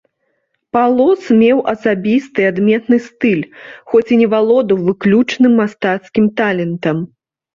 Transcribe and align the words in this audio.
Палос 0.75 1.25
меў 1.41 1.59
асабісты 1.73 2.41
адметны 2.51 2.97
стыль, 3.09 3.43
хоць 3.93 4.03
і 4.15 4.19
не 4.21 4.27
валодаў 4.33 4.77
выключным 4.89 5.53
мастацкім 5.63 6.25
талентам. 6.41 6.97